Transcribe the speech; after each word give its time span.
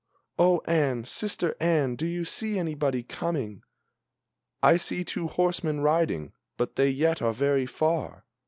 "Oh, 0.39 0.63
Anne, 0.65 1.03
sister 1.03 1.55
Anne, 1.59 1.95
do 1.95 2.07
you 2.07 2.25
see 2.25 2.57
anybody 2.57 3.03
coming?" 3.03 3.61
"I 4.63 4.77
see 4.77 5.03
two 5.03 5.27
horsemen 5.27 5.81
riding, 5.81 6.33
but 6.57 6.75
they 6.75 6.89
yet 6.89 7.21
are 7.21 7.33
very 7.33 7.67
far!" 7.67 8.25